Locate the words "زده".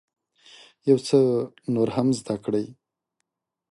2.19-2.35